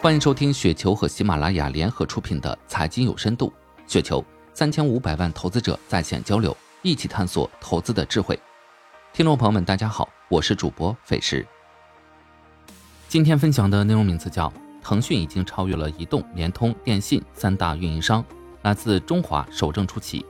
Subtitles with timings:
[0.00, 3.52] 欢迎收听雪球和喜马拉雅联合出品的《财经有深度》，
[3.92, 4.24] 雪球
[4.54, 8.38] 三千五百万投资者在线交流，一起探索投资的智慧。
[9.12, 11.44] 听众朋友们，大家好，我是主播费时。
[13.08, 14.48] 今天分享的内容名字叫
[14.80, 18.22] 《腾讯已经超越了移动、联通、电信三大运营商》，
[18.62, 20.24] 来自中华守正出奇。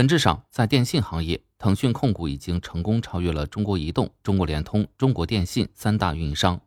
[0.00, 6.58] 本质上，在电信行业，腾讯控股已经成功超越了中国移动、中国联通、中国电信三大运营商。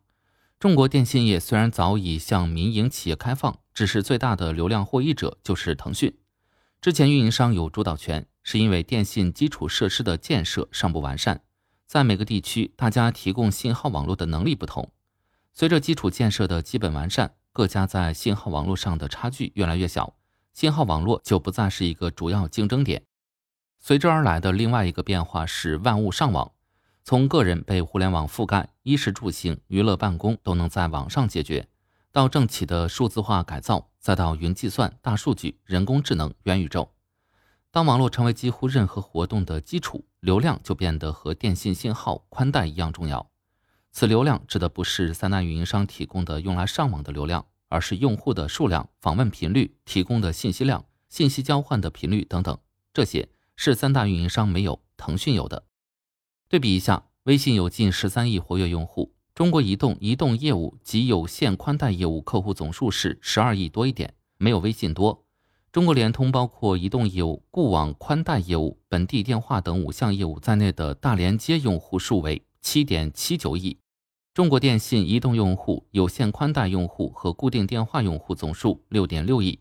[0.59, 6.15] 中国电信业虽然早已向民营企业开放，只是最大的流量获益者就是腾讯。
[6.79, 11.41] 之前运营商有主导权，是因为电信基础设施的建设尚不完善，
[11.87, 14.91] 在每个地区，大家提供信号网络的能力不同。
[15.55, 20.15] 随着基础建设的基本完善，各家在信号网络上的差距越来越小，
[20.53, 23.01] 信号网络就不再是一个主要竞争点。
[23.85, 26.53] 随之而来的另外一个变化是万物上网，
[27.03, 31.67] 从个人被互联网覆盖，衣食住行、娱乐、办公都能在网上解决，
[32.09, 36.93] 到政企的数字化改造，再到云计算、大数据、人工智能、元宇宙。
[37.71, 43.29] 当网络成为几乎任何活动的基础，流量就变得和电信信号、宽带一样重要。
[43.91, 52.57] 此流量指的不是三大运营商提供的用来上网的流量，而是用户的数量、访问频率、提供的信息量、信息交换的频率等等，
[52.93, 53.27] 这些。
[53.55, 55.65] 是三大运营商没有，腾讯有的。
[56.49, 65.23] 对比一下，微信有近十三亿活跃用户，中国移动移动业务及有线宽带业务客户总数是十二亿多一点，没有微信多。
[65.71, 73.79] 中国联通包括移动业务、固网、宽带业务、本地电话等五项业务在内的大连接用户数为七点七九亿。
[74.35, 79.59] 中国电信移动用户、有线宽带用户和固定电话用户总数六点六亿。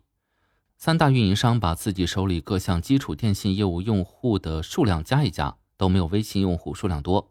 [0.84, 7.30] 三大运营商把自己手里各项基础电信业务用户的数量加一加，都没有微信用户数量多。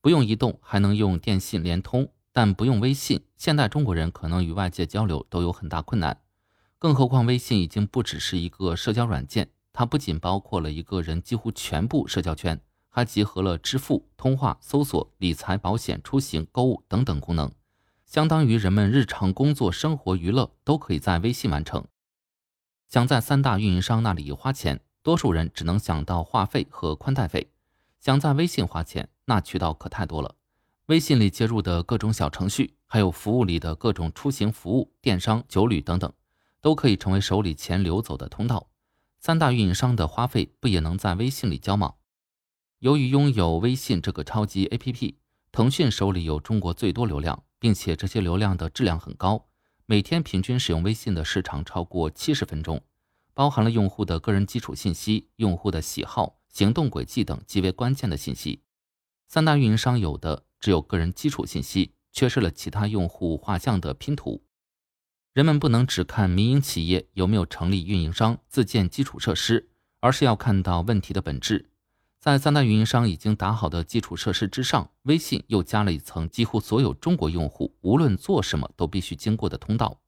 [0.00, 6.22] 不用移动还能用电信、联通，但不用微信，现代中国人可能与外界交流都有很大困难。
[6.78, 17.52] 更何况微信已经不只是一个社交软件，它不仅包括了一个人几乎全部社交圈，还集合了支付、通话、搜索、理财、保险、出行、购物等等功能，
[18.06, 21.84] 相当于人们日常工作、生活、娱乐都可以在微信完成。
[22.88, 27.48] 想在三大运营商那里花钱，多数人只能想到话费和宽带费；
[28.00, 30.34] 想在微信花钱，那渠道可太多了。
[30.86, 36.10] 微信里接入的各种小程序，还有服务里的各种出行服务、电商、酒旅等等，
[36.62, 38.70] 都可以成为手里钱流走的通道。
[39.20, 41.96] 三大运营商的花费不也能在微信里交吗？
[42.78, 45.16] 由于拥有微信这个超级 APP，
[45.52, 49.47] 腾讯手里有中国最多流量，并且这些流量的质量很高。
[49.90, 52.84] 每天平均使用微信的时长超过七十分钟，
[53.32, 58.60] 包含了用户的个人基础信息、用户的喜好、行动轨迹等极为关键的信息。
[59.28, 64.44] 三大运营商有的只有个人基础信息，缺失了其他用户画像的拼图。
[65.32, 71.70] 人们不能只看民营企业有没有成立运营商、自建基础设施，而是要看到问题的本质。
[72.28, 79.98] 在三大运营商已经打好的基础设施之上，微信又加了一层几乎所有中国用户无论做什么都必须经过的通道。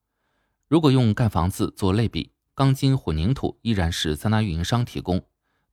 [0.69, 5.22] 如果用盖房子做类比，钢筋混凝土依然是三大运营商提供，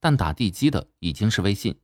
[0.00, 1.78] 但打地基的已经是微信。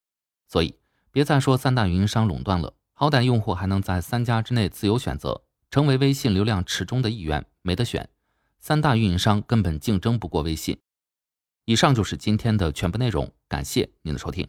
[0.48, 0.74] 所以
[1.12, 8.08] 别再说三大运营商垄断了，好歹用户还能在三家之内自由选择，成为微信流量池中的一员，没得选。
[8.58, 10.78] 三大运营商根本竞争不过微信。
[11.66, 14.46] 以上就是今天的全部内容，感谢您的收听。